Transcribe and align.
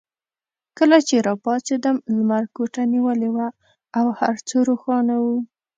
کله 0.77 0.97
چې 1.07 1.15
راپاڅېدم 1.27 1.95
لمر 2.15 2.43
کوټه 2.55 2.83
نیولې 2.93 3.29
وه 3.35 3.47
او 3.99 4.05
هر 4.19 4.35
څه 4.47 4.55
روښانه 4.69 5.15
وو. 5.23 5.37